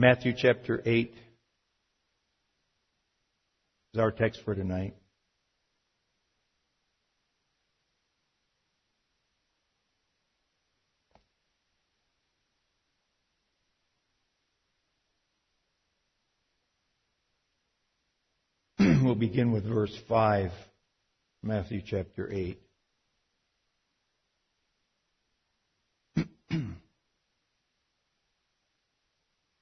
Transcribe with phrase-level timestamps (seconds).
[0.00, 1.14] Matthew chapter 8
[3.92, 4.94] is our text for tonight.
[18.78, 20.50] we'll begin with verse 5,
[21.42, 22.58] Matthew chapter 8.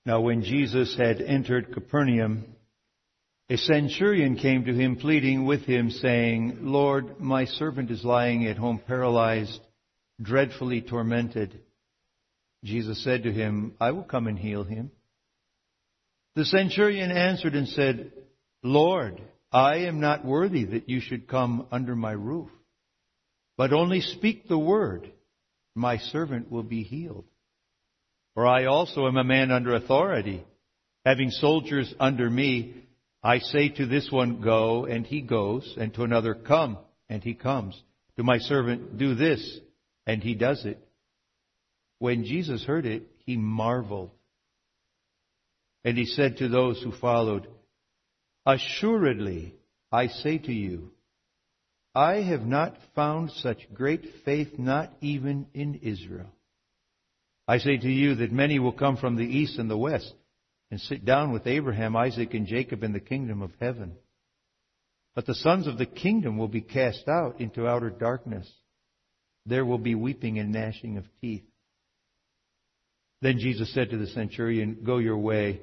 [0.09, 2.47] Now, when Jesus had entered Capernaum,
[3.51, 8.57] a centurion came to him, pleading with him, saying, Lord, my servant is lying at
[8.57, 9.61] home paralyzed,
[10.23, 11.61] dreadfully tormented.
[12.65, 14.93] Jesus said to him, I will come and heal him.
[16.37, 18.11] The centurion answered and said,
[18.63, 19.21] Lord,
[19.53, 22.49] I am not worthy that you should come under my roof,
[23.59, 25.13] but only speak the word.
[25.75, 27.27] My servant will be healed.
[28.39, 30.45] For I also am a man under authority,
[31.05, 32.85] having soldiers under me.
[33.21, 37.35] I say to this one, Go, and he goes, and to another, Come, and he
[37.35, 37.83] comes.
[38.17, 39.59] To my servant, Do this,
[40.07, 40.79] and he does it.
[41.99, 44.13] When Jesus heard it, he marveled.
[45.83, 47.49] And he said to those who followed,
[48.47, 49.57] Assuredly,
[49.91, 50.93] I say to you,
[51.93, 56.31] I have not found such great faith, not even in Israel.
[57.49, 60.13] I say to you that many will come from the east and the west
[60.71, 63.95] and sit down with Abraham, Isaac, and Jacob in the kingdom of heaven.
[65.15, 68.47] But the sons of the kingdom will be cast out into outer darkness.
[69.47, 71.45] There will be weeping and gnashing of teeth.
[73.23, 75.63] Then Jesus said to the centurion, Go your way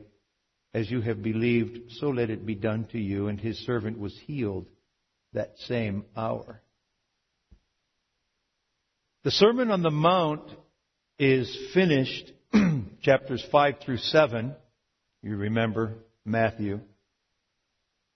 [0.73, 3.27] as you have believed, so let it be done to you.
[3.27, 4.65] And his servant was healed
[5.33, 6.63] that same hour.
[9.23, 10.51] The Sermon on the Mount
[11.17, 12.31] is finished,
[13.01, 14.53] chapters 5 through 7.
[15.23, 15.93] You remember
[16.25, 16.79] Matthew.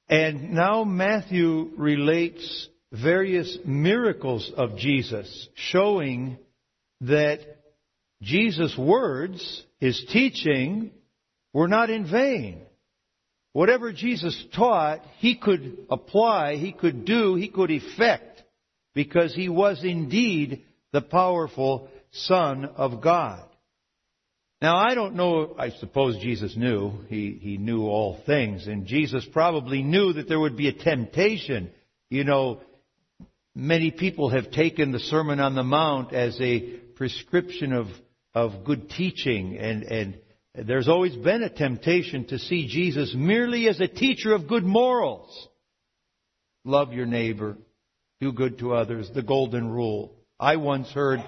[0.07, 6.37] And now Matthew relates various miracles of Jesus, showing
[7.01, 7.39] that
[8.21, 10.91] Jesus' words, his teaching,
[11.53, 12.61] were not in vain.
[13.53, 18.43] Whatever Jesus taught, he could apply, he could do, he could effect,
[18.93, 23.45] because he was indeed the powerful Son of God.
[24.61, 26.91] Now, I don't know, I suppose Jesus knew.
[27.07, 28.67] He, he knew all things.
[28.67, 31.71] And Jesus probably knew that there would be a temptation.
[32.09, 32.59] You know,
[33.55, 36.59] many people have taken the Sermon on the Mount as a
[36.95, 37.87] prescription of,
[38.33, 40.19] of good teaching and, and
[40.55, 45.47] there's always been a temptation to see Jesus merely as a teacher of good morals.
[46.65, 47.57] Love your neighbor.
[48.19, 49.09] Do good to others.
[49.13, 50.13] The golden rule.
[50.39, 51.23] I once heard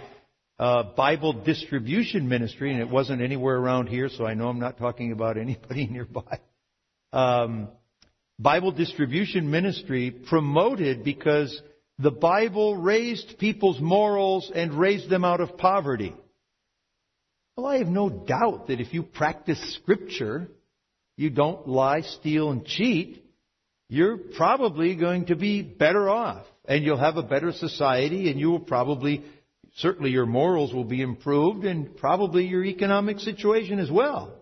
[0.61, 4.77] a Bible distribution ministry, and it wasn't anywhere around here, so I know I'm not
[4.77, 6.39] talking about anybody nearby.
[7.11, 7.69] Um,
[8.37, 11.59] Bible distribution ministry promoted because
[11.97, 16.13] the Bible raised people's morals and raised them out of poverty.
[17.57, 20.47] Well, I have no doubt that if you practice Scripture,
[21.17, 23.25] you don't lie, steal, and cheat,
[23.89, 26.45] you're probably going to be better off.
[26.65, 29.23] And you'll have a better society, and you will probably,
[29.75, 34.33] certainly your morals will be improved, and probably your economic situation as well.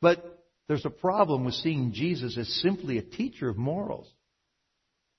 [0.00, 4.10] But there's a problem with seeing Jesus as simply a teacher of morals.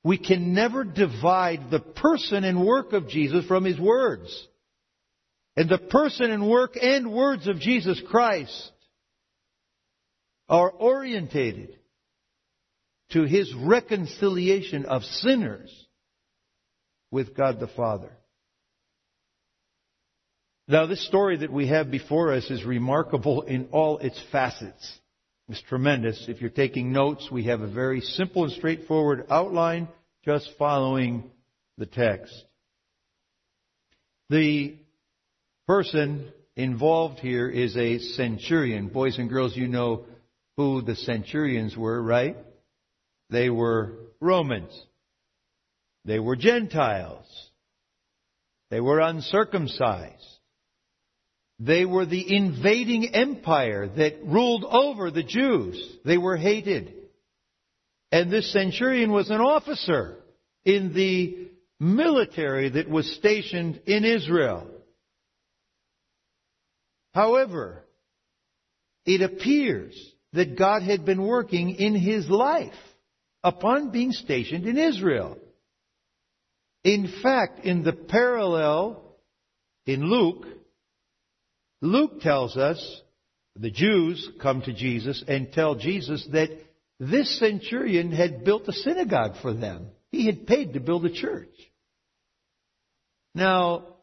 [0.04, 4.48] We can never divide the person and work of Jesus from his words.
[5.56, 8.72] And the person and work and words of Jesus Christ
[10.50, 11.78] are orientated
[13.12, 15.72] to his reconciliation of sinners
[17.12, 18.12] with God the Father.
[20.68, 25.00] Now, this story that we have before us is remarkable in all its facets.
[25.50, 26.26] It's tremendous.
[26.30, 29.90] If you're taking notes, we have a very simple and straightforward outline
[30.24, 31.30] just following
[31.78, 32.34] the text.
[34.30, 34.78] The
[35.68, 38.88] person involved here is a centurion.
[38.88, 40.06] Boys and girls, you know
[40.56, 42.38] who the centurions were, right?
[43.30, 44.72] They were Romans.
[46.06, 47.26] They were Gentiles.
[48.70, 50.33] They were uncircumcised.
[51.66, 55.98] They were the invading empire that ruled over the Jews.
[56.04, 56.94] They were hated.
[58.12, 60.18] And this centurion was an officer
[60.66, 61.48] in the
[61.80, 64.68] military that was stationed in Israel.
[67.14, 67.86] However,
[69.06, 69.96] it appears
[70.34, 72.74] that God had been working in his life
[73.42, 75.38] upon being stationed in Israel.
[76.84, 79.02] In fact, in the parallel
[79.86, 80.46] in Luke,
[81.84, 83.02] Luke tells us
[83.58, 86.48] the Jews come to Jesus and tell Jesus that
[86.98, 89.88] this centurion had built a synagogue for them.
[90.10, 91.50] He had paid to build a church.
[93.36, 93.98] Now,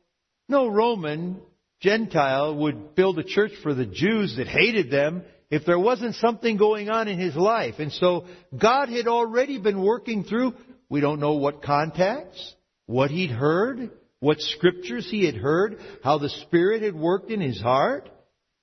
[0.46, 1.40] no Roman
[1.80, 6.58] Gentile would build a church for the Jews that hated them if there wasn't something
[6.58, 7.76] going on in his life.
[7.78, 10.52] And so God had already been working through,
[10.90, 12.54] we don't know what contacts,
[12.84, 13.90] what he'd heard,
[14.20, 18.08] what scriptures he had heard, how the Spirit had worked in his heart,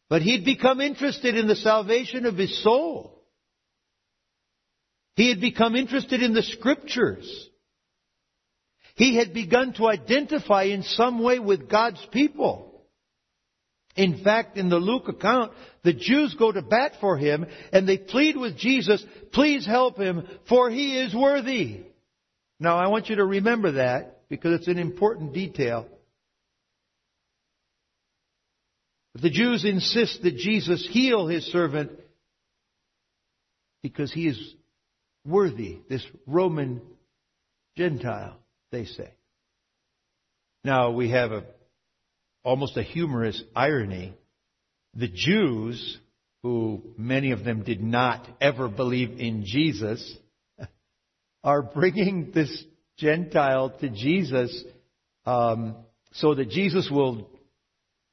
[0.09, 3.23] but he'd become interested in the salvation of his soul.
[5.15, 7.49] He had become interested in the scriptures.
[8.95, 12.85] He had begun to identify in some way with God's people.
[13.95, 17.97] In fact, in the Luke account, the Jews go to bat for him and they
[17.97, 21.81] plead with Jesus, please help him, for he is worthy.
[22.59, 25.87] Now I want you to remember that because it's an important detail.
[29.13, 31.91] But the Jews insist that Jesus heal his servant
[33.81, 34.55] because he is
[35.25, 36.81] worthy, this Roman
[37.75, 38.37] Gentile,
[38.71, 39.11] they say.
[40.63, 41.43] Now we have a,
[42.43, 44.13] almost a humorous irony.
[44.95, 45.97] The Jews,
[46.43, 50.17] who many of them did not ever believe in Jesus,
[51.43, 52.63] are bringing this
[52.97, 54.63] Gentile to Jesus
[55.25, 55.75] um,
[56.13, 57.29] so that Jesus will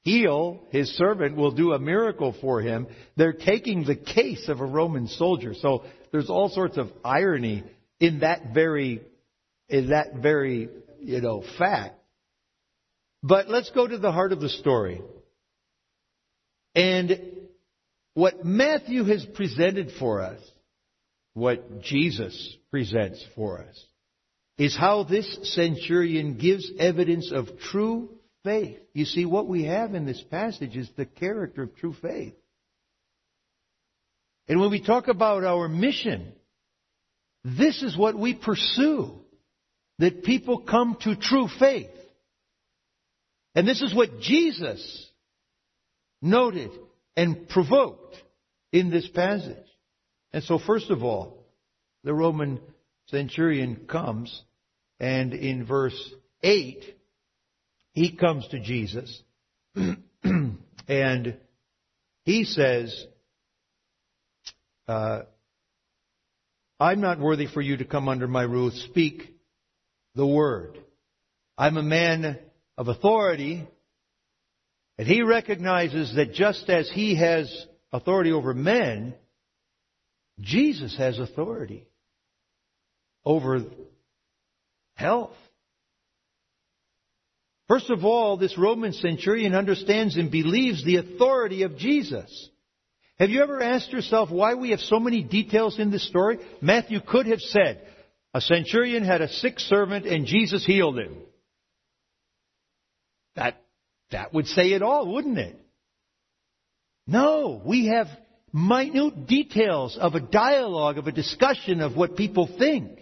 [0.02, 2.86] heal his servant, will do a miracle for him.
[3.16, 5.54] They're taking the case of a Roman soldier.
[5.54, 7.64] So there's all sorts of irony
[7.98, 9.00] in that very,
[9.68, 10.68] in that very,
[11.00, 11.94] you know, fact.
[13.22, 15.00] But let's go to the heart of the story.
[16.74, 17.18] And
[18.12, 20.40] what Matthew has presented for us,
[21.32, 23.84] what Jesus presents for us,
[24.58, 28.10] is how this centurion gives evidence of true
[28.44, 28.78] faith.
[28.92, 32.34] You see, what we have in this passage is the character of true faith.
[34.46, 36.32] And when we talk about our mission,
[37.44, 39.18] this is what we pursue.
[39.98, 41.90] That people come to true faith.
[43.54, 45.08] And this is what Jesus
[46.20, 46.70] noted
[47.16, 48.16] and provoked
[48.72, 49.56] in this passage.
[50.32, 51.46] And so first of all,
[52.02, 52.60] the Roman
[53.06, 54.42] centurion comes
[55.00, 55.98] and in verse
[56.42, 56.82] 8,
[57.92, 59.22] he comes to Jesus
[60.24, 61.36] and
[62.24, 63.06] he says,
[64.88, 65.22] uh,
[66.80, 68.72] I'm not worthy for you to come under my roof.
[68.90, 69.34] Speak
[70.14, 70.78] the word.
[71.56, 72.38] I'm a man
[72.76, 73.66] of authority,
[74.98, 79.14] and he recognizes that just as he has authority over men,
[80.40, 81.86] Jesus has authority
[83.24, 83.62] over
[84.94, 85.32] health.
[87.68, 92.50] First of all, this Roman centurion understands and believes the authority of Jesus.
[93.18, 96.38] Have you ever asked yourself why we have so many details in this story?
[96.60, 97.86] Matthew could have said,
[98.34, 101.16] a centurion had a sick servant and Jesus healed him.
[103.36, 103.62] That,
[104.10, 105.58] that would say it all, wouldn't it?
[107.06, 108.08] No, we have
[108.52, 112.98] minute details of a dialogue, of a discussion of what people think.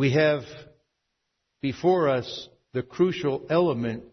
[0.00, 0.44] We have
[1.60, 4.04] before us the crucial element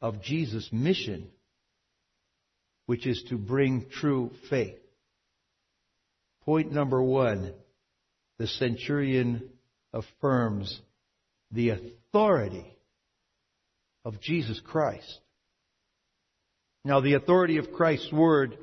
[0.00, 1.26] of Jesus' mission,
[2.86, 4.78] which is to bring true faith.
[6.44, 7.54] Point number one,
[8.38, 9.50] the centurion
[9.92, 10.80] affirms
[11.50, 12.78] the authority
[14.04, 15.18] of Jesus Christ.
[16.84, 18.56] Now, the authority of Christ's word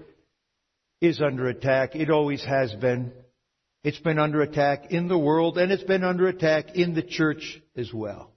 [1.02, 1.94] is under attack.
[1.94, 3.12] It always has been.
[3.86, 7.62] It's been under attack in the world and it's been under attack in the church
[7.78, 8.32] as well.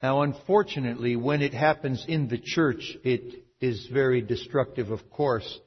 [0.00, 5.58] Now, unfortunately, when it happens in the church, it is very destructive, of course.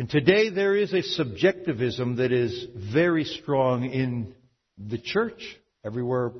[0.00, 4.34] And today there is a subjectivism that is very strong in
[4.76, 5.40] the church,
[5.84, 6.32] everywhere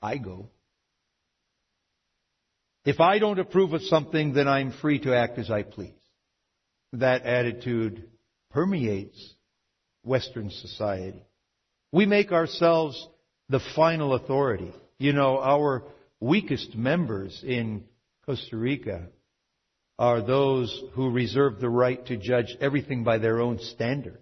[0.00, 0.48] I go.
[2.86, 5.92] If I don't approve of something, then I'm free to act as I please.
[6.94, 8.08] That attitude
[8.52, 9.35] permeates
[10.06, 11.22] Western society.
[11.92, 13.06] We make ourselves
[13.48, 14.72] the final authority.
[14.98, 15.82] You know, our
[16.20, 17.84] weakest members in
[18.24, 19.08] Costa Rica
[19.98, 24.18] are those who reserve the right to judge everything by their own standards.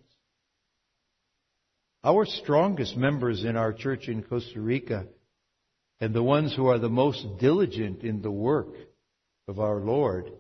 [2.03, 5.07] Our strongest members in our church in Costa Rica
[6.01, 8.75] and the ones who are the most diligent in the work
[9.49, 10.31] of our Lord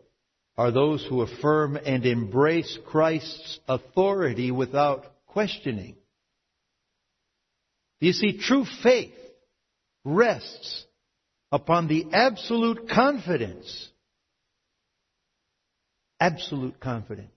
[0.56, 5.96] are those who affirm and embrace Christ's authority without questioning.
[8.00, 9.12] You see, true faith
[10.04, 10.84] rests
[11.50, 13.88] upon the absolute confidence,
[16.20, 17.32] absolute confidence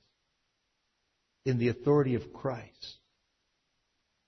[1.44, 2.98] in the authority of Christ.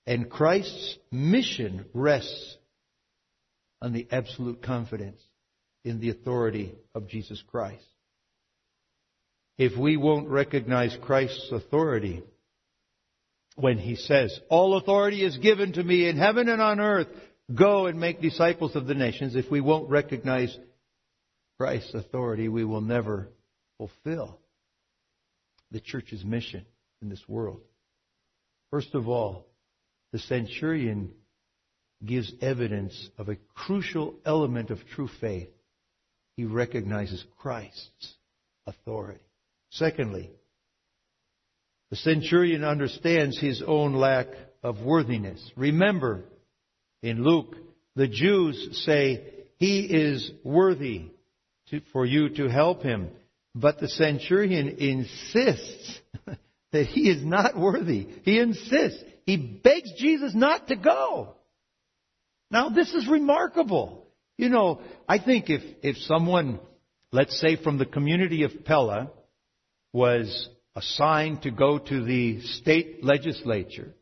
[0.04, 2.56] And Christ's mission rests
[3.80, 5.22] on the absolute confidence
[5.84, 7.84] in the authority of Jesus Christ.
[9.58, 12.24] If we won't recognize Christ's authority
[13.62, 17.08] when he says, All authority is given to me in heaven and on earth,
[17.54, 20.56] go and make disciples of the nations, if we won't recognize
[21.58, 23.28] Christ's authority, we will never
[23.76, 24.38] fulfill
[25.70, 26.64] the church's mission
[27.02, 27.60] in this world.
[28.70, 29.46] First of all,
[30.12, 31.12] the centurion
[32.04, 35.50] gives evidence of a crucial element of true faith.
[36.36, 38.14] He recognizes Christ's
[38.66, 39.20] authority.
[39.70, 40.30] Secondly,
[41.90, 44.28] the centurion understands his own lack
[44.62, 45.50] of worthiness.
[45.56, 46.24] Remember,
[47.02, 47.56] in Luke,
[47.96, 49.24] the Jews say,
[49.56, 51.10] He is worthy
[51.70, 53.10] to, for you to help him.
[53.54, 56.00] But the centurion insists
[56.72, 58.06] that he is not worthy.
[58.22, 59.02] He insists.
[59.26, 61.34] He begs Jesus not to go.
[62.50, 64.06] Now, this is remarkable.
[64.36, 66.60] You know, I think if, if someone,
[67.12, 69.10] let's say from the community of Pella,
[69.92, 73.94] was assigned to go to the state legislature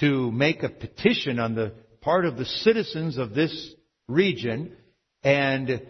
[0.00, 3.74] to make a petition on the part of the citizens of this
[4.08, 4.76] region,
[5.22, 5.82] and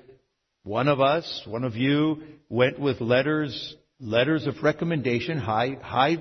[0.63, 6.17] one of us, one of you, went with letters, letters of recommendation, high, high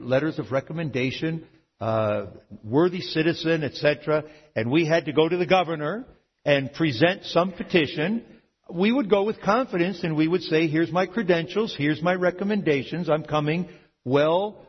[0.00, 1.46] letters of recommendation
[1.80, 2.26] uh,
[2.64, 4.24] worthy citizen, etc.,
[4.56, 6.04] and we had to go to the governor
[6.44, 8.24] and present some petition,
[8.70, 13.08] we would go with confidence and we would say, here's my credentials, here's my recommendations,
[13.08, 13.68] I'm coming
[14.04, 14.66] well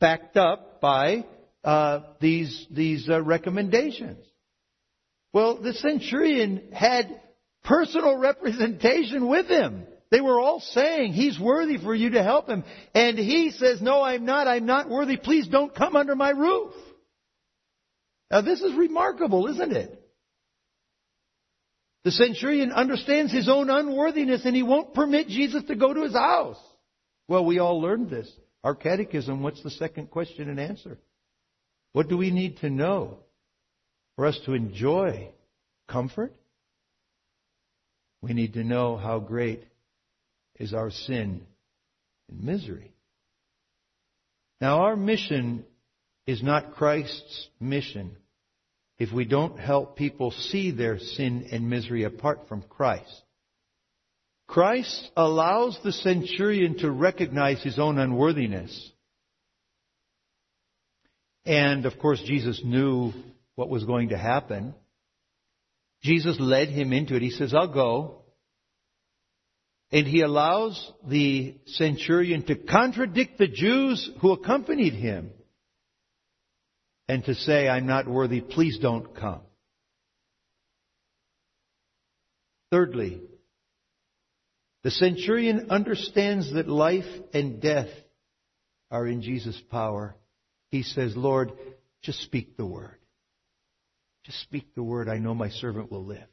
[0.00, 1.24] backed up by
[1.62, 4.24] uh, these, these uh, recommendations.
[5.32, 7.20] Well, the centurion had
[7.64, 9.86] personal representation with him.
[10.10, 12.62] They were all saying, He's worthy for you to help him.
[12.94, 14.46] And he says, No, I'm not.
[14.46, 15.16] I'm not worthy.
[15.16, 16.72] Please don't come under my roof.
[18.30, 20.03] Now, this is remarkable, isn't it?
[22.04, 26.12] The centurion understands his own unworthiness and he won't permit Jesus to go to his
[26.12, 26.60] house.
[27.28, 28.30] Well, we all learned this.
[28.62, 30.98] Our catechism, what's the second question and answer?
[31.92, 33.18] What do we need to know
[34.16, 35.30] for us to enjoy
[35.88, 36.34] comfort?
[38.20, 39.64] We need to know how great
[40.58, 41.42] is our sin
[42.28, 42.92] and misery.
[44.60, 45.64] Now, our mission
[46.26, 48.16] is not Christ's mission
[48.98, 53.22] if we don't help people see their sin and misery apart from Christ.
[54.46, 58.92] Christ allows the centurion to recognize his own unworthiness.
[61.44, 63.12] And of course, Jesus knew
[63.54, 64.74] what was going to happen.
[66.02, 67.22] Jesus led him into it.
[67.22, 68.22] He says, I'll go.
[69.90, 75.30] And he allows the centurion to contradict the Jews who accompanied him
[77.08, 79.40] and to say, I'm not worthy, please don't come.
[82.70, 83.20] Thirdly,
[84.82, 87.88] the centurion understands that life and death
[88.90, 90.16] are in Jesus' power.
[90.70, 91.52] He says, Lord,
[92.02, 92.98] just speak the word.
[94.24, 95.08] Just speak the word.
[95.08, 96.26] I know my servant will live.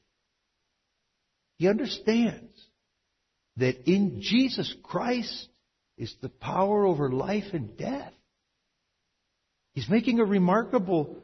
[1.57, 2.51] He understands
[3.57, 5.47] that in Jesus Christ
[5.97, 8.13] is the power over life and death.
[9.73, 11.17] He's making a remarkable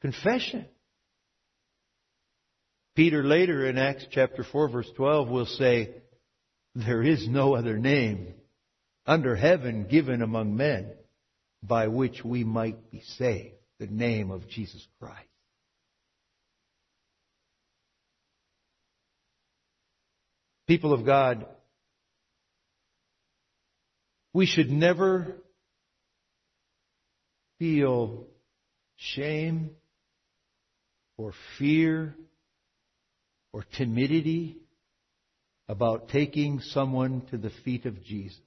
[0.00, 0.66] confession.
[2.96, 5.94] Peter later in Acts chapter 4 verse 12 will say,
[6.74, 8.34] there is no other name
[9.06, 10.92] under heaven given among men
[11.62, 13.54] by which we might be saved.
[13.78, 15.28] The name of Jesus Christ.
[20.66, 21.46] People of God,
[24.32, 25.36] we should never
[27.58, 28.26] feel
[28.96, 29.70] shame
[31.16, 32.14] or fear
[33.52, 34.56] or timidity
[35.68, 38.38] about taking someone to the feet of Jesus.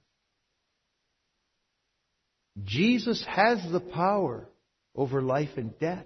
[2.64, 4.48] Jesus has the power
[4.94, 6.04] over life and death.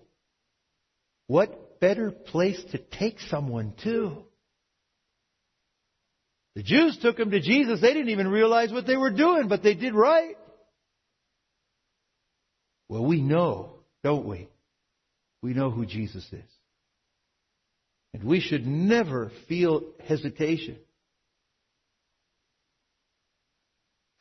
[1.26, 4.24] What better place to take someone to?
[6.54, 7.80] The Jews took him to Jesus.
[7.80, 10.36] They didn't even realize what they were doing, but they did right.
[12.92, 13.70] Well, we know,
[14.04, 14.50] don't we?
[15.40, 16.50] We know who Jesus is.
[18.12, 20.76] And we should never feel hesitation.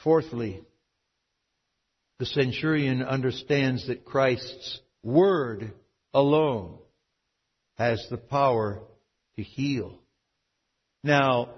[0.01, 0.63] Fourthly,
[2.19, 5.73] the centurion understands that Christ's word
[6.13, 6.77] alone
[7.77, 8.79] has the power
[9.35, 9.99] to heal
[11.03, 11.49] Now,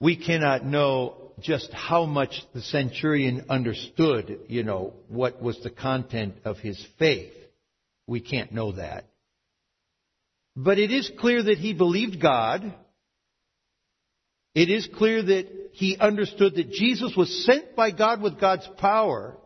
[0.00, 6.34] we cannot know just how much the centurion understood, you know, what was the content
[6.44, 7.32] of his faith.
[8.06, 9.04] We can't know that.
[10.56, 12.74] But it is clear that he believed God.
[14.54, 19.36] It is clear that he understood that Jesus was sent by God with God's power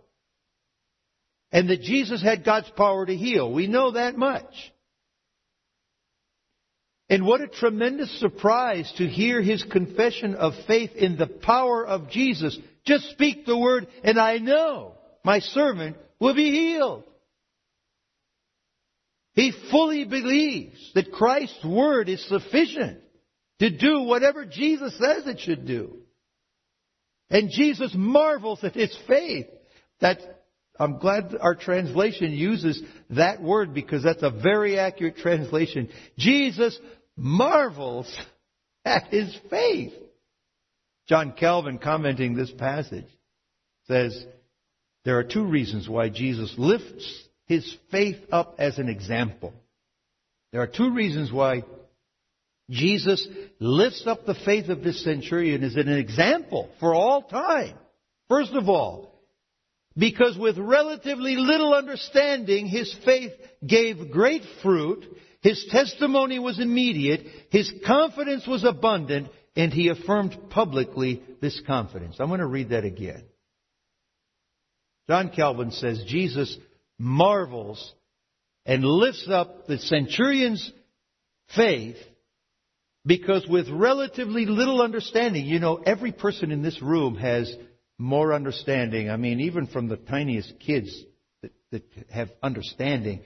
[1.52, 3.52] and that Jesus had God's power to heal.
[3.52, 4.72] We know that much.
[7.08, 12.10] And what a tremendous surprise to hear his confession of faith in the power of
[12.10, 12.58] Jesus.
[12.86, 14.94] Just speak the word and I know
[15.24, 17.04] my servant will be healed.
[19.34, 23.00] He fully believes that Christ's word is sufficient
[23.58, 25.98] to do whatever Jesus says it should do.
[27.30, 29.46] And Jesus marvels at his faith.
[30.00, 30.20] That
[30.78, 35.88] I'm glad our translation uses that word because that's a very accurate translation.
[36.18, 36.78] Jesus
[37.16, 38.12] marvels
[38.84, 39.92] at his faith.
[41.08, 43.06] John Calvin commenting this passage
[43.86, 44.24] says
[45.04, 49.52] there are two reasons why Jesus lifts his faith up as an example.
[50.50, 51.62] There are two reasons why
[52.70, 53.26] Jesus
[53.60, 57.74] lifts up the faith of this centurion as an example for all time.
[58.28, 59.13] First of all,
[59.96, 63.32] because with relatively little understanding, his faith
[63.64, 65.04] gave great fruit,
[65.40, 72.16] his testimony was immediate, his confidence was abundant, and he affirmed publicly this confidence.
[72.18, 73.24] I'm going to read that again.
[75.08, 76.56] John Calvin says Jesus
[76.98, 77.94] marvels
[78.66, 80.72] and lifts up the centurion's
[81.54, 81.96] faith
[83.06, 87.54] because with relatively little understanding, you know, every person in this room has
[87.98, 89.10] more understanding.
[89.10, 91.04] I mean, even from the tiniest kids
[91.42, 93.22] that, that have understanding,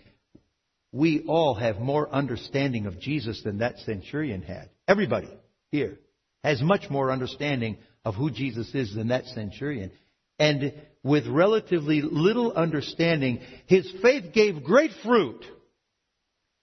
[0.93, 4.71] we all have more understanding of Jesus than that centurion had.
[4.87, 5.29] Everybody
[5.71, 5.99] here
[6.43, 9.91] has much more understanding of who Jesus is than that centurion.
[10.39, 15.45] And with relatively little understanding, his faith gave great fruit.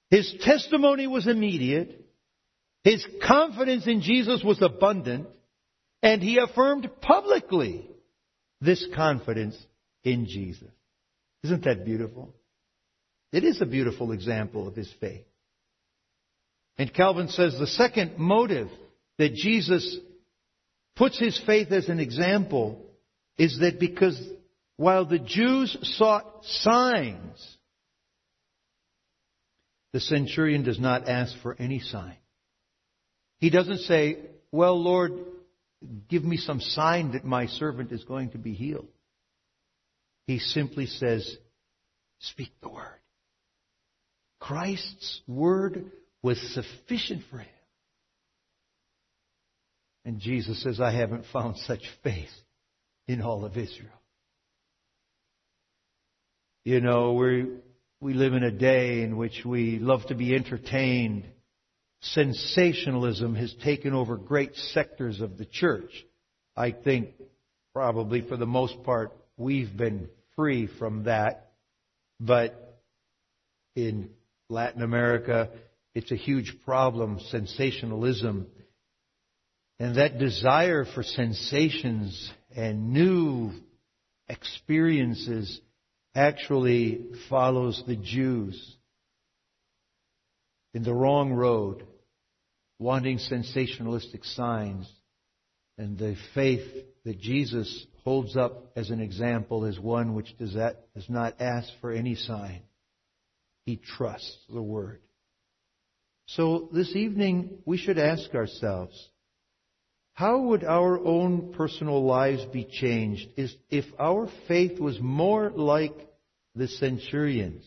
[0.09, 2.05] His testimony was immediate.
[2.83, 5.27] His confidence in Jesus was abundant.
[6.01, 7.89] And he affirmed publicly
[8.65, 9.57] this confidence
[10.03, 10.71] in Jesus.
[11.43, 12.33] Isn't that beautiful?
[13.31, 15.25] It is a beautiful example of his faith.
[16.77, 18.69] And Calvin says the second motive
[19.17, 19.97] that Jesus
[20.95, 22.81] puts his faith as an example
[23.37, 24.19] is that because
[24.77, 27.57] while the Jews sought signs,
[29.93, 32.17] the centurion does not ask for any sign.
[33.39, 34.17] He doesn't say,
[34.51, 35.13] Well, Lord,
[36.09, 38.87] give me some sign that my servant is going to be healed.
[40.27, 41.37] He simply says,
[42.19, 42.99] Speak the word.
[44.39, 47.47] Christ's word was sufficient for him.
[50.05, 52.29] And Jesus says, I haven't found such faith
[53.07, 53.89] in all of Israel.
[56.63, 57.45] You know, we
[57.99, 61.25] we live in a day in which we love to be entertained.
[62.13, 65.91] Sensationalism has taken over great sectors of the church.
[66.55, 67.09] I think
[67.73, 71.51] probably for the most part we've been free from that.
[72.19, 72.81] But
[73.75, 74.11] in
[74.49, 75.49] Latin America,
[75.93, 78.47] it's a huge problem, sensationalism.
[79.79, 83.51] And that desire for sensations and new
[84.29, 85.59] experiences
[86.13, 88.77] actually follows the Jews
[90.73, 91.85] in the wrong road,
[92.79, 94.91] wanting sensationalistic signs.
[95.77, 96.65] And the faith
[97.03, 100.55] that Jesus holds up as an example is one which does,
[101.09, 102.61] not ask for any sign.
[103.65, 105.01] He trusts the Word.
[106.27, 109.09] So this evening, we should ask ourselves,
[110.13, 115.93] how would our own personal lives be changed if our faith was more like
[116.55, 117.65] the centurions?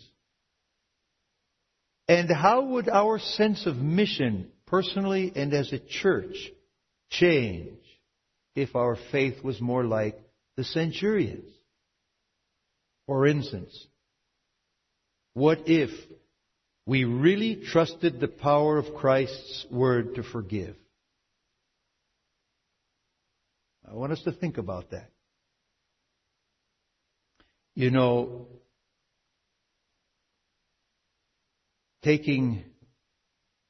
[2.09, 6.37] And how would our sense of mission, personally and as a church,
[7.11, 7.79] change
[8.55, 10.19] if our faith was more like
[10.57, 11.51] the centurions?
[13.07, 13.87] For instance,
[15.35, 15.91] what if
[16.85, 20.77] we really trusted the power of Christ's word to forgive?
[23.89, 25.11] I want us to think about that.
[27.75, 28.49] You know,
[32.03, 32.65] taking,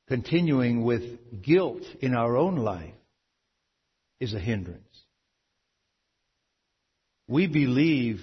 [0.09, 2.95] continuing with guilt in our own life
[4.21, 4.83] is a hindrance.
[7.29, 8.21] We believe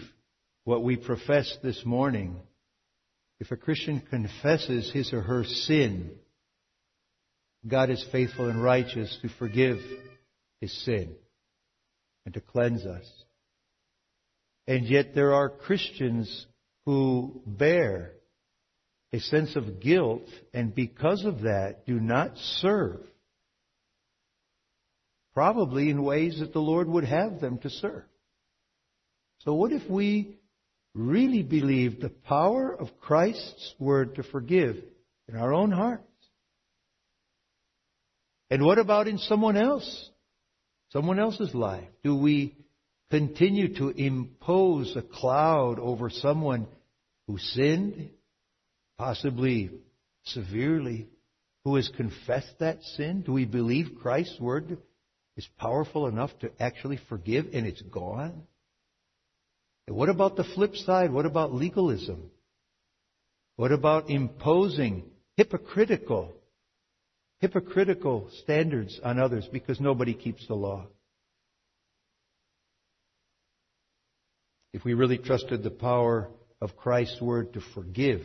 [0.64, 2.38] what we profess this morning.
[3.40, 6.12] If a Christian confesses his or her sin,
[7.68, 9.78] God is faithful and righteous to forgive
[10.62, 11.16] his sin
[12.26, 13.10] and to cleanse us.
[14.68, 16.48] And yet there are Christians
[16.86, 18.15] who bear
[19.14, 23.02] a sense of guilt and because of that do not serve.
[25.34, 28.04] Probably in ways that the Lord would have them to serve.
[29.40, 30.38] So what if we
[30.94, 34.78] really believed the power of Christ's word to forgive
[35.28, 36.04] in our own hearts?
[38.50, 40.10] And what about in someone else?
[40.92, 41.88] Someone else's life?
[42.04, 42.56] Do we
[43.12, 46.68] continue to impose a cloud over someone
[47.28, 48.10] who sinned,
[48.98, 49.72] possibly
[50.24, 51.08] severely,
[51.64, 53.22] who has confessed that sin?
[53.22, 54.78] Do we believe Christ's word
[55.36, 58.44] is powerful enough to actually forgive and it's gone?
[59.88, 61.12] And what about the flip side?
[61.12, 62.32] What about legalism?
[63.56, 65.04] What about imposing
[65.38, 66.34] hypocritical,
[67.40, 70.88] hypocritical standards on others because nobody keeps the law?
[74.74, 76.28] If we really trusted the power
[76.60, 78.22] of Christ's word to forgive,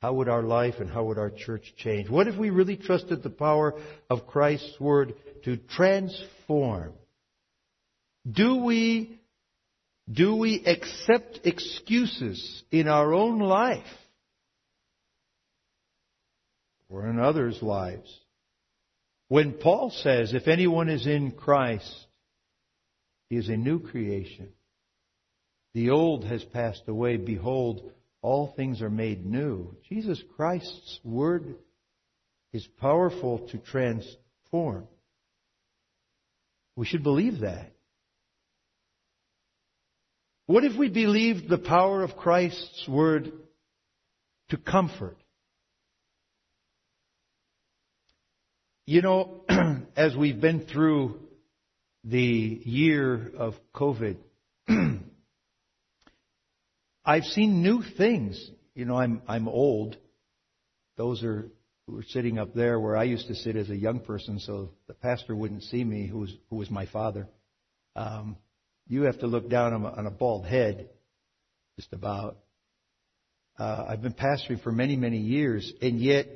[0.00, 2.08] how would our life and how would our church change?
[2.08, 3.74] What if we really trusted the power
[4.08, 6.92] of Christ's word to transform?
[8.30, 9.18] Do we,
[10.10, 13.86] do we accept excuses in our own life
[16.88, 18.08] or in others' lives?
[19.28, 22.06] When Paul says, if anyone is in Christ,
[23.28, 24.50] he is a new creation.
[25.74, 27.16] The old has passed away.
[27.18, 29.76] Behold, all things are made new.
[29.88, 31.54] Jesus Christ's Word
[32.52, 34.86] is powerful to transform.
[36.76, 37.72] We should believe that.
[40.46, 43.32] What if we believed the power of Christ's Word
[44.48, 45.18] to comfort?
[48.86, 49.42] You know,
[49.96, 51.20] as we've been through
[52.04, 52.18] the
[52.64, 54.16] year of COVID,
[57.08, 58.38] I've seen new things.
[58.74, 59.96] You know, I'm I'm old.
[60.98, 61.48] Those are
[61.86, 64.72] who are sitting up there where I used to sit as a young person, so
[64.88, 67.26] the pastor wouldn't see me, who was who was my father.
[67.96, 68.36] Um,
[68.88, 70.90] you have to look down on a, on a bald head,
[71.76, 72.36] just about.
[73.58, 76.26] Uh, I've been pastoring for many many years, and yet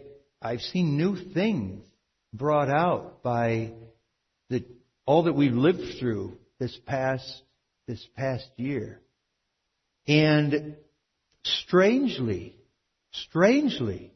[0.40, 1.85] I've seen new things
[2.32, 3.72] brought out by
[4.48, 4.64] the
[5.04, 7.42] all that we've lived through this past
[7.87, 9.02] this past year.
[10.07, 10.77] And
[11.45, 12.57] strangely,
[13.12, 14.12] strangely,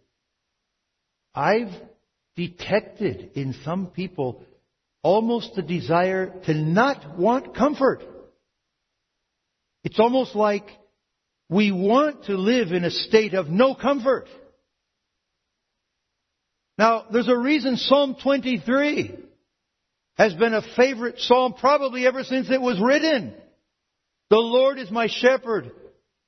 [1.34, 1.72] I've
[2.34, 4.42] detected in some people
[5.02, 8.02] almost a desire to not want comfort.
[9.84, 10.68] It's almost like
[11.48, 14.26] we want to live in a state of no comfort.
[16.76, 19.14] Now, there's a reason Psalm 23
[20.16, 23.34] has been a favorite psalm probably ever since it was written.
[24.30, 25.70] The Lord is my shepherd.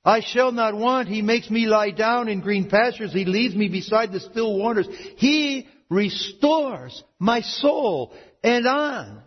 [0.05, 1.09] I shall not want.
[1.09, 3.11] He makes me lie down in green pastures.
[3.11, 4.87] He leads me beside the still waters.
[5.17, 9.23] He restores my soul and on.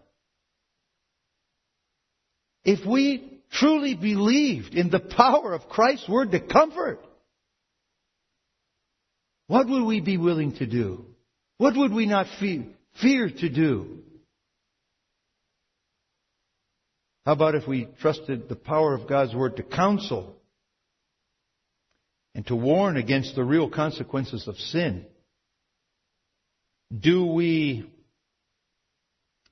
[2.65, 7.05] If we truly believed in the power of Christ's word to comfort,
[9.49, 11.05] what would we be willing to do?
[11.59, 12.65] What would we not fear,
[13.01, 13.99] fear to do?
[17.25, 20.35] How about if we trusted the power of God's Word to counsel
[22.35, 25.07] and to warn against the real consequences of sin?
[26.97, 27.89] Do we,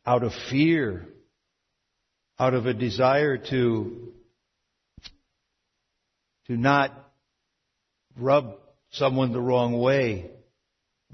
[0.04, 1.06] out of fear,
[2.40, 4.12] out of a desire to,
[6.48, 6.92] to not
[8.18, 8.56] rub
[8.90, 10.30] someone the wrong way,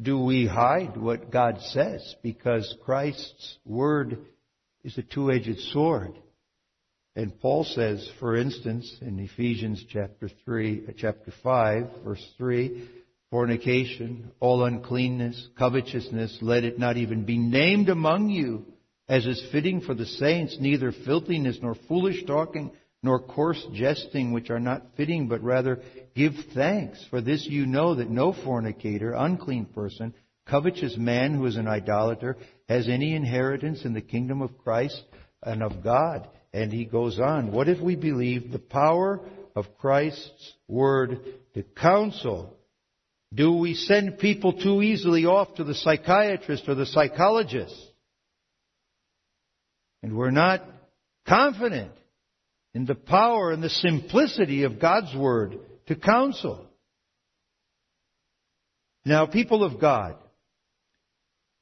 [0.00, 2.14] do we hide what God says?
[2.22, 4.18] Because Christ's Word
[4.84, 6.16] is a two-edged sword.
[7.16, 12.90] And Paul says, for instance, in Ephesians chapter 3, uh, chapter 5, verse 3,
[13.30, 18.66] fornication, all uncleanness, covetousness, let it not even be named among you,
[19.08, 22.70] as is fitting for the saints, neither filthiness, nor foolish talking,
[23.02, 25.80] nor coarse jesting, which are not fitting, but rather
[26.14, 27.02] give thanks.
[27.08, 30.12] For this you know that no fornicator, unclean person,
[30.46, 32.36] covetous man who is an idolater,
[32.68, 35.02] has any inheritance in the kingdom of Christ
[35.42, 36.28] and of God.
[36.56, 39.20] And he goes on, what if we believe the power
[39.54, 41.20] of Christ's word
[41.52, 42.56] to counsel?
[43.34, 47.76] Do we send people too easily off to the psychiatrist or the psychologist?
[50.02, 50.62] And we're not
[51.28, 51.92] confident
[52.72, 56.66] in the power and the simplicity of God's word to counsel.
[59.04, 60.16] Now, people of God,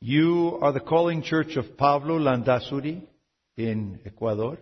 [0.07, 3.05] You are the calling church of Pablo Landazuri
[3.57, 4.59] in Ecuador.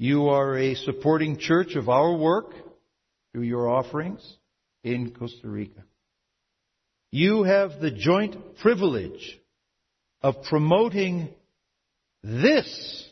[0.00, 2.54] You are a supporting church of our work
[3.32, 4.26] through your offerings
[4.82, 5.82] in Costa Rica.
[7.12, 9.38] You have the joint privilege
[10.22, 11.28] of promoting
[12.22, 13.10] this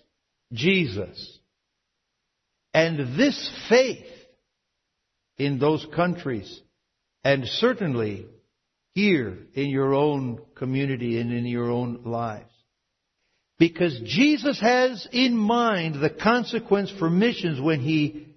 [0.55, 1.39] Jesus
[2.73, 4.07] and this faith
[5.37, 6.59] in those countries
[7.23, 8.29] and certainly
[8.95, 12.58] here in your own community and in your own lives.
[13.59, 18.29] Because Jesus has in mind the consequence for missions when he,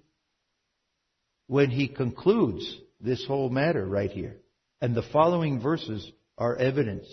[1.46, 4.36] when he concludes this whole matter right here.
[4.80, 7.06] And the following verses are evidence.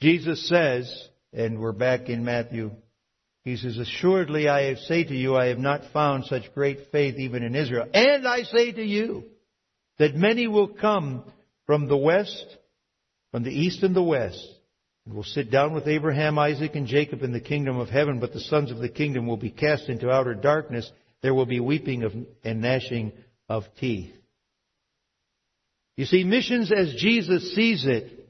[0.00, 2.70] Jesus says, and we're back in Matthew,
[3.42, 7.42] he says, Assuredly I say to you, I have not found such great faith even
[7.42, 7.88] in Israel.
[7.92, 9.24] And I say to you,
[10.00, 11.22] that many will come
[11.66, 12.46] from the west,
[13.30, 14.42] from the east and the west,
[15.10, 18.32] and will sit down with Abraham, Isaac, and Jacob in the kingdom of heaven, but
[18.32, 20.88] the sons of the kingdom will be cast into outer darkness.
[21.20, 22.12] There will be weeping of,
[22.44, 23.10] and gnashing
[23.48, 24.14] of teeth.
[25.96, 28.28] You see, missions as Jesus sees it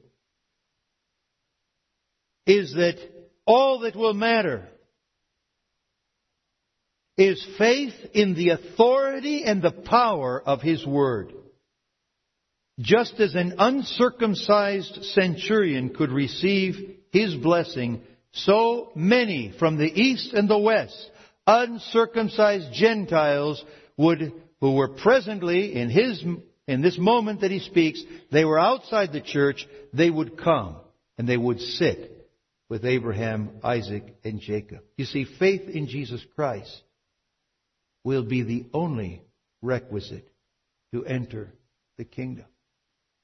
[2.47, 2.95] is that
[3.45, 4.67] all that will matter
[7.15, 11.31] is faith in the authority and the power of His Word.
[12.81, 20.49] Just as an uncircumcised centurion could receive his blessing, so many from the east and
[20.49, 21.11] the west,
[21.45, 23.63] uncircumcised Gentiles
[23.97, 26.23] would, who were presently in his,
[26.67, 30.77] in this moment that he speaks, they were outside the church, they would come
[31.17, 32.29] and they would sit
[32.67, 34.79] with Abraham, Isaac, and Jacob.
[34.97, 36.81] You see, faith in Jesus Christ
[38.03, 39.21] will be the only
[39.61, 40.27] requisite
[40.93, 41.53] to enter
[41.97, 42.45] the kingdom.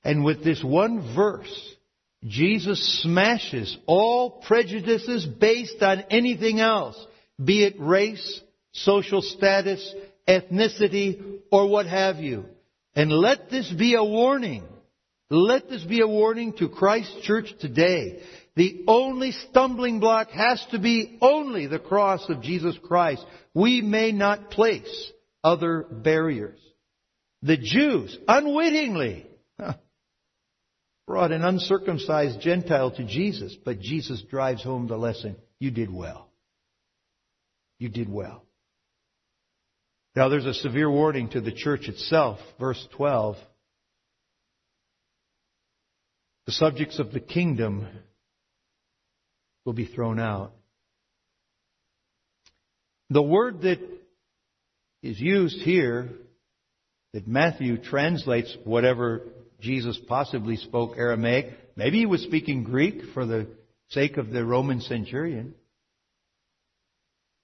[0.07, 1.75] And with this one verse,
[2.23, 6.97] Jesus smashes all prejudices based on anything else,
[7.43, 8.41] be it race,
[8.71, 9.93] social status,
[10.25, 12.45] ethnicity, or what have you.
[12.95, 14.63] And let this be a warning.
[15.29, 18.21] Let this be a warning to Christ Church today.
[18.55, 23.25] The only stumbling block has to be only the cross of Jesus Christ.
[23.53, 25.11] We may not place
[25.43, 26.59] other barriers.
[27.41, 29.27] The Jews, unwittingly,
[31.07, 35.37] brought an uncircumcised Gentile to Jesus, but Jesus drives home the lesson.
[35.57, 36.29] You did well.
[37.79, 38.43] You did well.
[40.15, 42.39] Now there's a severe warning to the church itself.
[42.59, 43.37] Verse 12.
[46.45, 47.87] The subjects of the kingdom
[49.65, 50.53] will be thrown out.
[53.09, 53.79] The word that
[55.03, 56.09] is used here,
[57.13, 59.21] that Matthew translates whatever
[59.59, 61.47] Jesus possibly spoke Aramaic.
[61.75, 63.47] Maybe he was speaking Greek for the
[63.89, 65.55] sake of the Roman centurion.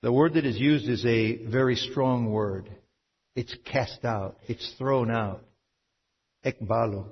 [0.01, 2.69] The word that is used is a very strong word.
[3.35, 4.37] It's cast out.
[4.47, 5.43] It's thrown out.
[6.45, 7.07] Ekbalo.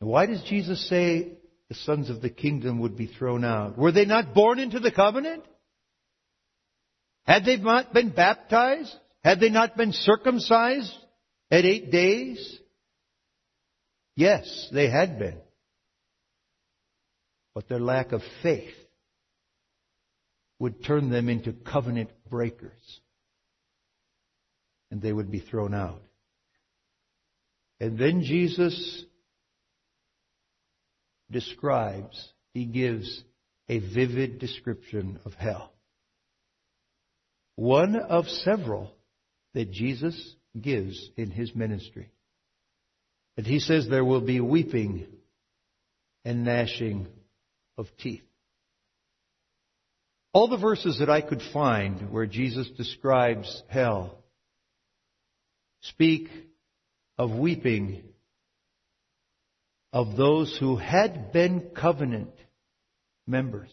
[0.00, 1.32] Why does Jesus say
[1.68, 3.76] the sons of the kingdom would be thrown out?
[3.76, 5.44] Were they not born into the covenant?
[7.24, 8.94] Had they not been baptized?
[9.22, 10.94] Had they not been circumcised?
[11.50, 12.58] At eight days?
[14.16, 15.38] Yes, they had been.
[17.54, 18.74] But their lack of faith
[20.58, 23.00] would turn them into covenant breakers.
[24.90, 26.02] And they would be thrown out.
[27.80, 29.04] And then Jesus
[31.30, 33.22] describes, he gives
[33.68, 35.72] a vivid description of hell.
[37.54, 38.90] One of several
[39.54, 42.10] that Jesus gives in his ministry.
[43.36, 45.06] And he says there will be weeping
[46.24, 47.06] and gnashing
[47.76, 48.22] of teeth.
[50.32, 54.18] All the verses that I could find where Jesus describes hell
[55.80, 56.28] speak
[57.16, 58.02] of weeping
[59.92, 62.34] of those who had been covenant
[63.26, 63.70] members.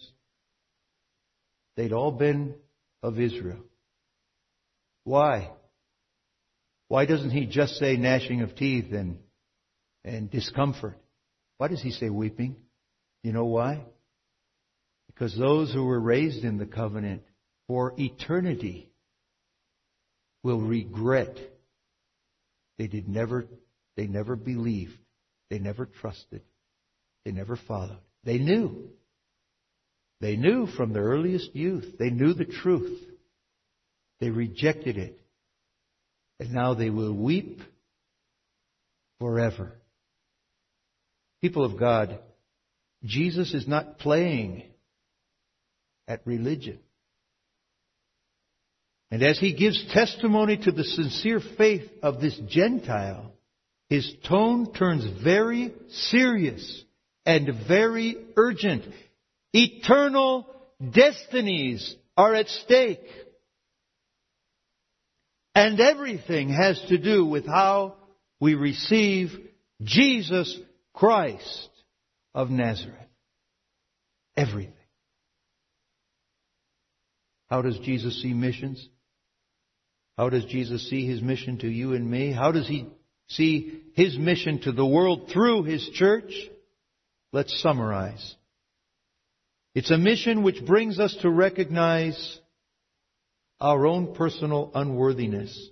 [1.76, 2.56] They'd all been
[3.04, 3.60] of Israel.
[5.04, 5.52] Why?
[6.88, 9.18] Why doesn't he just say gnashing of teeth and,
[10.04, 10.98] and discomfort?
[11.58, 12.58] Why does he say weeping?
[13.24, 13.82] You know why?
[15.08, 17.24] Because those who were raised in the covenant
[17.68, 18.90] for eternity
[20.44, 21.38] will regret
[22.78, 23.46] they did never
[23.96, 24.98] they never believed,
[25.50, 26.42] they never trusted,
[27.24, 28.00] they never followed.
[28.26, 28.90] They knew.
[30.20, 31.98] They knew from their earliest youth.
[31.98, 33.00] They knew the truth.
[34.20, 35.20] They rejected it
[36.40, 37.62] and now they will weep
[39.20, 39.74] forever.
[41.42, 42.20] People of God,
[43.04, 44.64] Jesus is not playing
[46.08, 46.80] at religion.
[49.12, 53.32] And as he gives testimony to the sincere faith of this Gentile,
[53.90, 56.84] his tone turns very serious
[57.26, 58.84] and very urgent.
[59.54, 60.48] Eternal
[60.92, 63.02] destinies are at stake.
[65.56, 67.96] And everything has to do with how
[68.42, 69.30] we receive
[69.82, 70.60] Jesus
[70.94, 71.70] Christ
[72.34, 73.00] of Nazareth.
[74.36, 74.74] Everything.
[77.50, 78.86] How does Jesus see missions?
[80.18, 82.34] How does Jesus see his mission to you and me?
[82.34, 82.88] How does he
[83.30, 86.34] see his mission to the world through his church?
[87.32, 88.36] Let's summarize.
[89.74, 92.40] It's a mission which brings us to recognize
[93.60, 95.70] our own personal unworthiness.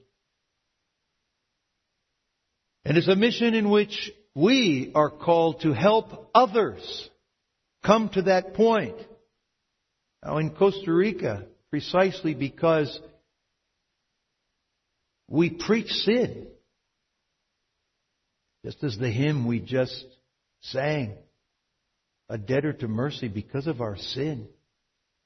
[2.86, 7.10] And it's a mission in which we are called to help others
[7.84, 8.96] come to that point.
[10.24, 13.00] Now in Costa Rica, precisely because
[15.30, 16.48] we preach sin.
[18.65, 20.06] Just as the hymn we just
[20.62, 21.17] sang,
[22.30, 24.48] a debtor to mercy because of our sin.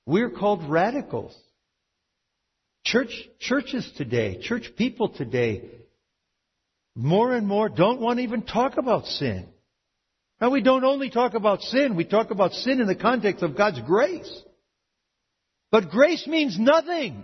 [0.06, 1.36] We're called radicals.
[2.84, 5.70] Church, churches today, church people today,
[6.96, 9.48] more and more don't want to even talk about sin.
[10.40, 13.58] Now we don't only talk about sin, we talk about sin in the context of
[13.58, 14.44] God's grace.
[15.72, 17.24] But grace means nothing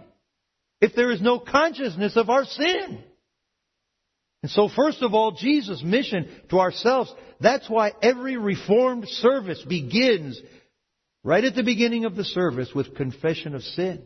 [0.81, 3.03] if there is no consciousness of our sin.
[4.41, 10.39] And so first of all, Jesus' mission to ourselves, that's why every reformed service begins
[11.23, 14.03] right at the beginning of the service with confession of sin.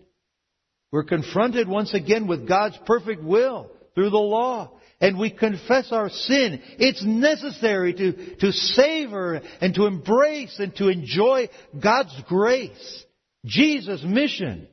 [0.92, 4.72] We're confronted once again with God's perfect will through the law.
[5.00, 6.62] And we confess our sin.
[6.80, 13.06] It's necessary to, to savor and to embrace and to enjoy God's grace.
[13.46, 14.68] Jesus' mission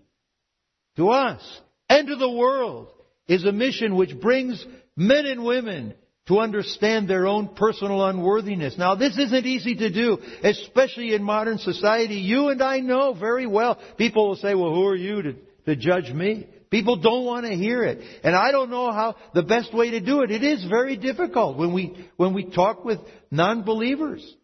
[0.97, 1.43] to us
[1.91, 2.89] and to the world
[3.29, 4.65] is a mission which brings
[4.97, 5.95] men and women
[6.27, 8.79] to understand their own personal unworthiness.
[8.79, 12.17] Now this isn't easy to do, especially in modern society.
[12.17, 13.79] You and I know very well.
[13.99, 15.35] People will say, well, who are you to,
[15.67, 16.47] to judge me?
[16.71, 18.01] People don't want to hear it.
[18.25, 20.31] And I don't know how the best way to do it.
[20.31, 22.99] It is very difficult when we, when we talk with
[23.31, 24.37] non-believers.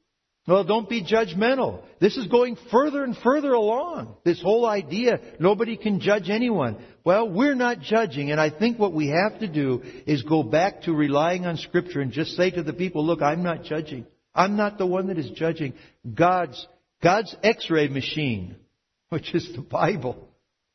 [0.47, 1.83] Well, don't be judgmental.
[2.01, 4.17] This is going further and further along.
[4.25, 6.77] This whole idea, nobody can judge anyone.
[7.05, 10.83] Well, we're not judging, and I think what we have to do is go back
[10.83, 14.07] to relying on Scripture and just say to the people, look, I'm not judging.
[14.35, 15.75] I'm not the one that is judging.
[16.15, 16.67] God's,
[17.03, 18.57] God's x-ray machine,
[19.11, 20.30] which is the Bible.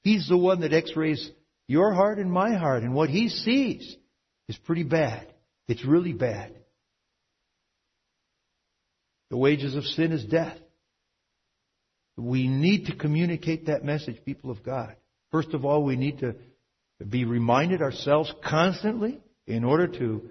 [0.05, 1.31] He's the one that x-rays
[1.67, 3.97] your heart and my heart, and what He sees
[4.47, 5.27] is pretty bad.
[5.67, 6.53] It's really bad.
[9.31, 10.57] The wages of sin is death.
[12.17, 14.95] We need to communicate that message, people of God.
[15.31, 16.35] First of all, we need to
[17.03, 20.29] be reminded ourselves constantly in order to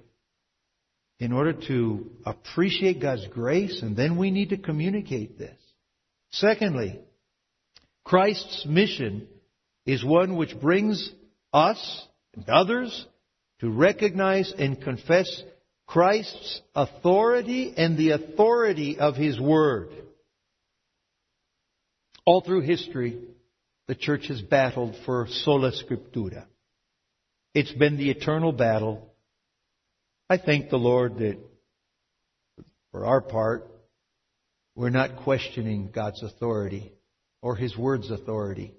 [1.19, 5.57] in order to appreciate God's grace, and then we need to communicate this.
[6.31, 7.01] Secondly,
[8.05, 9.27] Christ's mission
[9.87, 11.11] is one which brings
[11.53, 13.07] us and others
[13.61, 15.42] to recognize and confess
[15.87, 19.90] Christ's authority and the authority of His Word.
[22.25, 23.20] All through history,
[23.87, 26.47] the church has battled for sola scriptura.
[27.53, 29.11] It's been the eternal battle.
[30.29, 31.38] I thank the Lord that
[32.90, 33.68] for our part,
[34.75, 36.92] we're not questioning God's authority
[37.42, 38.73] or His Word's authority.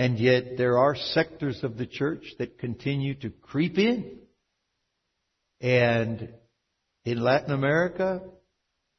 [0.00, 4.20] And yet there are sectors of the church that continue to creep in
[5.60, 6.30] and
[7.04, 8.22] in Latin America,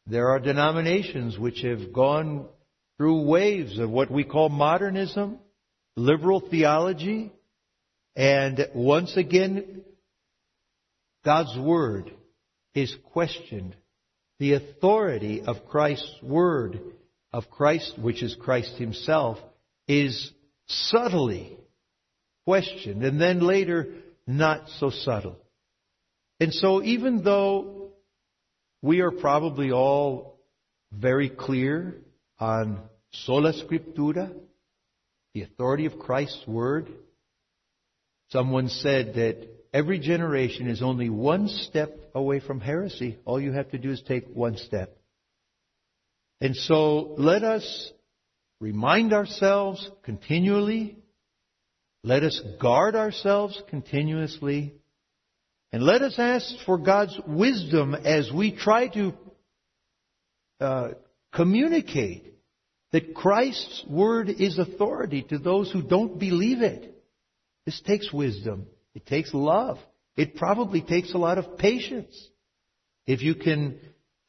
[0.05, 2.45] there are denominations which have gone
[2.97, 5.39] through waves of what we call modernism,
[5.95, 7.31] liberal theology,
[8.15, 9.81] and once again,
[11.25, 12.11] God's Word
[12.75, 13.75] is questioned.
[14.37, 16.79] The authority of Christ's Word,
[17.33, 19.39] of Christ, which is Christ Himself,
[19.87, 20.31] is
[20.89, 21.57] subtly
[22.45, 23.93] questioned, and then later,
[24.27, 25.37] not so subtle.
[26.39, 27.91] And so even though
[28.81, 30.39] we are probably all
[30.91, 31.95] very clear
[32.39, 32.79] on
[33.11, 34.33] sola scriptura,
[35.33, 36.89] the authority of Christ's word,
[38.29, 43.17] someone said that every generation is only one step away from heresy.
[43.25, 44.97] All you have to do is take one step.
[46.41, 47.91] And so let us
[48.61, 50.95] remind ourselves continually,
[52.03, 54.75] let us guard ourselves continuously
[55.73, 59.13] and let us ask for God's wisdom as we try to
[60.59, 60.89] uh,
[61.33, 62.35] communicate
[62.91, 67.03] that Christ's word is authority to those who don't believe it.
[67.65, 68.67] This takes wisdom.
[68.93, 69.77] It takes love.
[70.17, 72.15] It probably takes a lot of patience.
[73.07, 73.79] If you can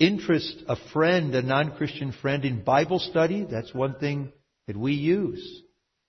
[0.02, 4.32] interest a friend, a non-Christian friend in Bible study, that's one thing
[4.66, 5.62] that we use.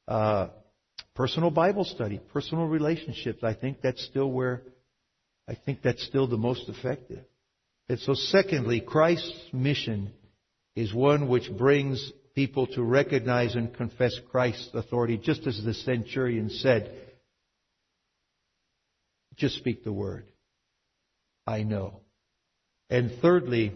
[0.07, 0.47] Uh,
[1.15, 4.63] personal Bible study, personal relationships, I think that's still where,
[5.47, 7.23] I think that's still the most effective.
[7.87, 10.11] And so secondly, Christ's mission
[10.75, 16.49] is one which brings people to recognize and confess Christ's authority, just as the centurion
[16.49, 16.91] said,
[19.35, 20.25] just speak the word.
[21.45, 22.02] I know.
[22.93, 23.73] And thirdly,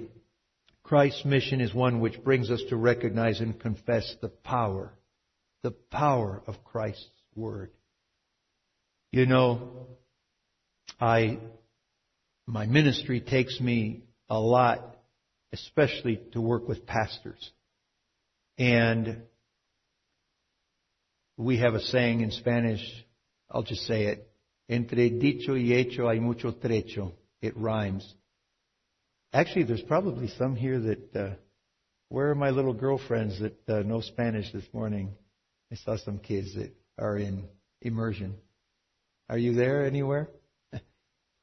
[0.83, 4.93] Christ's mission is one which brings us to recognize and confess the power,
[5.63, 7.71] the power of Christ's word.
[9.11, 9.87] You know,
[11.01, 11.39] I,
[12.45, 14.97] my ministry takes me a lot,
[15.51, 17.51] especially to work with pastors.
[18.59, 19.23] And
[21.37, 22.83] we have a saying in Spanish,
[23.49, 24.29] I'll just say it,
[24.69, 27.13] entre dicho y hecho hay mucho trecho.
[27.41, 28.13] It rhymes.
[29.33, 31.29] Actually, there's probably some here that, uh,
[32.09, 35.11] where are my little girlfriends that uh, know Spanish this morning?
[35.71, 37.43] I saw some kids that are in
[37.81, 38.35] immersion.
[39.29, 40.29] Are you there anywhere?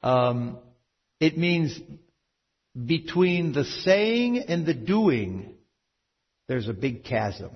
[0.03, 0.57] um,
[1.19, 1.79] it means
[2.83, 5.53] between the saying and the doing,
[6.47, 7.51] there's a big chasm.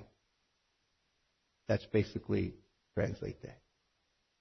[1.68, 2.54] That's basically
[2.94, 3.58] translate that.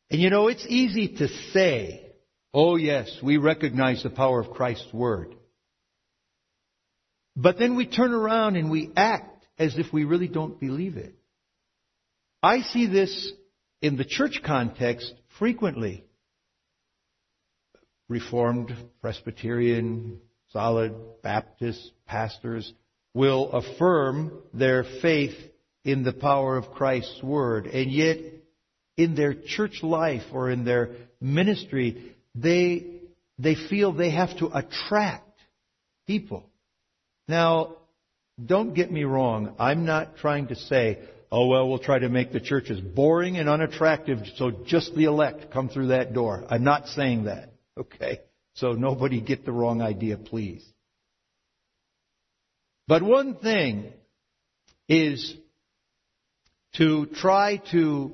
[0.10, 2.06] And you know, it's easy to say,
[2.54, 5.36] oh yes, we recognize the power of Christ's Word.
[7.42, 11.16] But then we turn around and we act as if we really don't believe it.
[12.44, 13.32] I see this
[13.82, 16.04] in the church context frequently.
[18.10, 20.20] Reformed, Presbyterian,
[20.52, 22.74] solid Baptist pastors
[23.14, 25.36] will affirm their faith
[25.86, 28.18] in the power of Christ's Word, and yet
[28.98, 30.90] in their church life or in their
[31.22, 33.00] ministry, they,
[33.38, 35.40] they feel they have to attract
[36.06, 36.49] people.
[37.30, 37.75] Now,
[38.43, 39.53] don't get me wrong.
[39.59, 40.97] I'm not trying to say,
[41.32, 45.51] oh well, we'll try to make the churches boring and unattractive so just the elect
[45.53, 46.43] come through that door.
[46.49, 47.51] I'm not saying that.
[47.77, 48.21] Okay?
[48.55, 50.65] So nobody get the wrong idea, please.
[52.88, 53.93] But one thing
[54.88, 55.36] is
[56.77, 58.11] to try to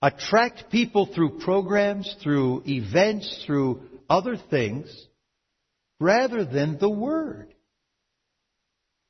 [0.00, 4.86] attract people through programs, through events, through other things,
[5.98, 7.53] rather than the Word.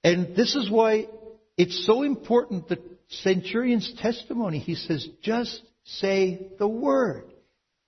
[0.04, 1.08] And this is why
[1.56, 2.78] it's so important the
[3.08, 4.58] centurion's testimony.
[4.58, 7.32] He says, just say the Word.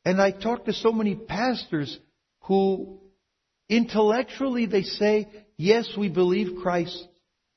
[0.05, 1.99] And I talk to so many pastors
[2.45, 3.01] who
[3.69, 7.07] intellectually they say, yes, we believe Christ's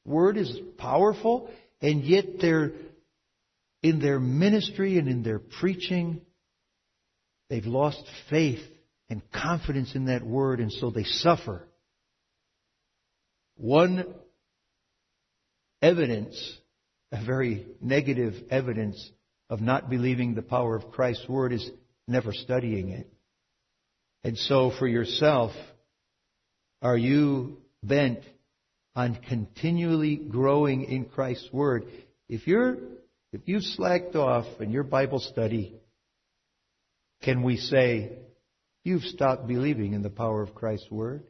[0.05, 1.49] word is powerful,
[1.81, 2.71] and yet they're
[3.83, 6.21] in their ministry and in their preaching,
[7.49, 8.61] they've lost faith
[9.09, 11.67] and confidence in that word, and so they suffer.
[13.55, 14.05] One
[15.81, 16.57] evidence,
[17.11, 19.11] a very negative evidence
[19.49, 21.69] of not believing the power of Christ's word is
[22.07, 23.07] never studying it.
[24.23, 25.51] And so for yourself,
[26.81, 28.19] are you bent
[28.95, 31.85] on continually growing in Christ's Word?
[32.27, 32.77] If you're,
[33.31, 35.75] if you've slacked off in your Bible study,
[37.21, 38.11] can we say,
[38.83, 41.23] you've stopped believing in the power of Christ's Word?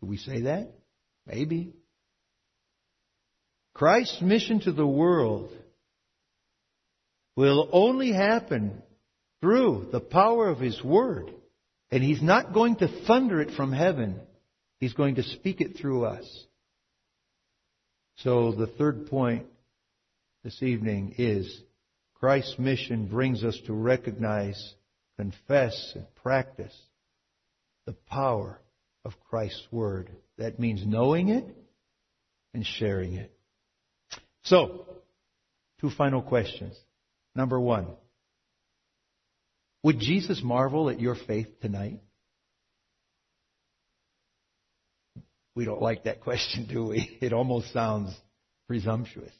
[0.00, 0.72] Could we say that?
[1.26, 1.74] Maybe.
[3.74, 5.50] Christ's mission to the world
[7.36, 8.82] will only happen
[9.40, 11.30] through the power of His Word.
[11.90, 14.20] And He's not going to thunder it from heaven.
[14.78, 16.46] He's going to speak it through us.
[18.18, 19.46] So the third point
[20.44, 21.60] this evening is
[22.14, 24.74] Christ's mission brings us to recognize,
[25.18, 26.74] confess, and practice
[27.86, 28.60] the power
[29.04, 30.10] of Christ's Word.
[30.38, 31.44] That means knowing it
[32.54, 33.32] and sharing it.
[34.44, 34.86] So,
[35.80, 36.76] two final questions.
[37.34, 37.86] Number one,
[39.82, 42.00] would Jesus marvel at your faith tonight?
[45.54, 47.18] We don't like that question, do we?
[47.20, 48.14] It almost sounds
[48.66, 49.32] presumptuous.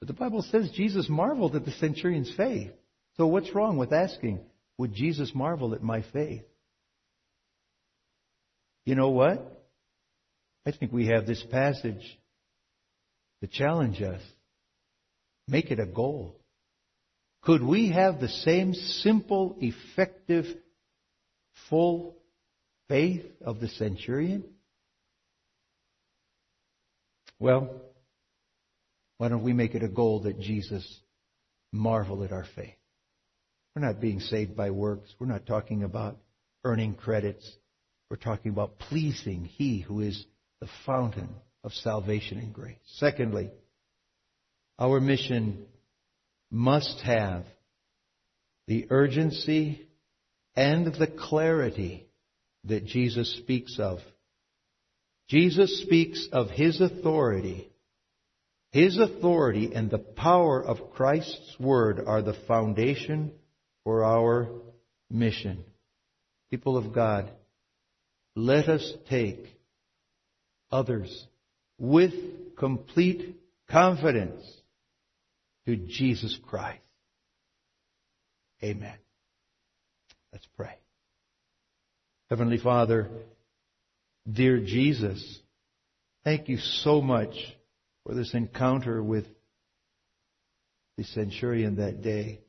[0.00, 2.70] But the Bible says Jesus marveled at the centurion's faith.
[3.16, 4.40] So what's wrong with asking,
[4.76, 6.42] would Jesus marvel at my faith?
[8.84, 9.62] You know what?
[10.66, 12.18] I think we have this passage
[13.44, 14.22] to challenge us.
[15.46, 16.40] Make it a goal.
[17.42, 20.46] Could we have the same simple, effective,
[21.68, 22.16] full
[22.88, 24.44] faith of the centurion?
[27.38, 27.82] Well,
[29.18, 31.00] why don't we make it a goal that Jesus
[31.70, 32.76] marvel at our faith?
[33.76, 35.14] We're not being saved by works.
[35.18, 36.16] We're not talking about
[36.64, 37.46] earning credits.
[38.08, 40.24] We're talking about pleasing He who is
[40.62, 41.28] the fountain
[41.64, 42.76] of salvation and grace.
[42.96, 43.50] Secondly,
[44.78, 45.64] our mission
[46.50, 47.44] must have
[48.66, 49.88] the urgency
[50.54, 52.06] and the clarity
[52.64, 53.98] that Jesus speaks of.
[55.28, 57.70] Jesus speaks of His authority.
[58.70, 63.32] His authority and the power of Christ's Word are the foundation
[63.84, 64.48] for our
[65.10, 65.64] mission.
[66.50, 67.30] People of God,
[68.36, 69.46] let us take
[70.70, 71.26] others
[71.78, 72.12] with
[72.56, 73.36] complete
[73.70, 74.42] confidence
[75.66, 76.80] to Jesus Christ.
[78.62, 78.96] Amen.
[80.32, 80.76] Let's pray.
[82.30, 83.08] Heavenly Father,
[84.30, 85.40] dear Jesus,
[86.24, 87.34] thank you so much
[88.04, 89.26] for this encounter with
[90.96, 92.40] the centurion that day.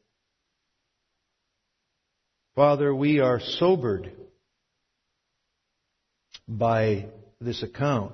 [2.56, 4.12] Father, we are sobered
[6.48, 7.08] by
[7.42, 8.14] this account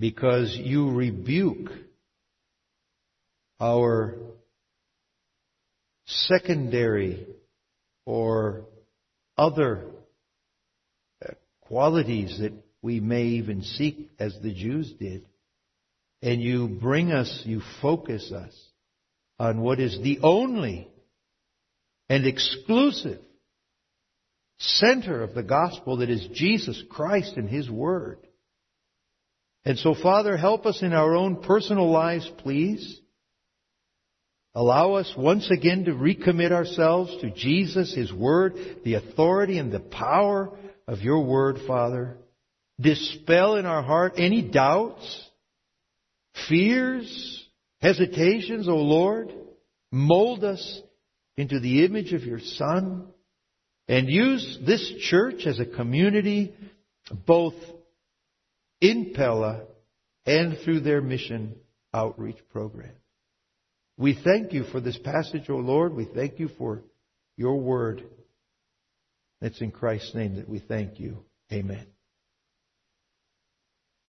[0.00, 1.68] because you rebuke
[3.60, 4.14] our
[6.06, 7.26] secondary
[8.06, 8.64] or
[9.36, 9.84] other
[11.22, 15.26] uh, qualities that we may even seek as the Jews did.
[16.22, 18.54] And you bring us, you focus us
[19.38, 20.88] on what is the only
[22.08, 23.20] and exclusive
[24.58, 28.18] center of the gospel that is Jesus Christ and His Word.
[29.64, 33.00] And so, Father, help us in our own personal lives, please.
[34.54, 38.54] Allow us once again to recommit ourselves to Jesus, His Word,
[38.84, 40.50] the authority and the power
[40.88, 42.16] of Your Word, Father.
[42.80, 45.28] Dispel in our heart any doubts,
[46.48, 47.46] fears,
[47.80, 49.32] hesitations, O Lord.
[49.92, 50.80] Mold us
[51.36, 53.06] into the image of Your Son.
[53.86, 56.54] And use this church as a community
[57.26, 57.54] both
[58.80, 59.62] in Pella
[60.26, 61.56] and through their mission
[61.92, 62.92] outreach program.
[63.96, 65.94] We thank you for this passage, O Lord.
[65.94, 66.82] We thank you for
[67.36, 68.02] your word.
[69.42, 71.24] It's in Christ's name that we thank you.
[71.52, 71.86] Amen.